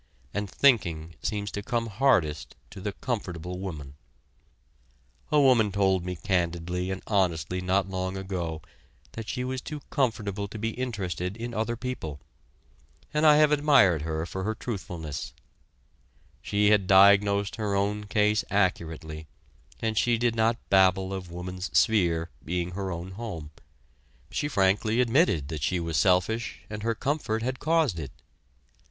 [0.33, 3.93] And thinking seems to come hardest to the comfortable woman.
[5.31, 8.63] A woman told me candidly and honestly not long ago
[9.11, 12.19] that she was too comfortable to be interested in other people,
[13.13, 15.33] and I have admired her for her truthfulness;
[16.41, 19.27] she had diagnosed her own case accurately,
[19.81, 23.51] and she did not babble of woman's sphere being her own home
[24.31, 28.09] she frankly admitted that she was selfish, and her comfort had caused it.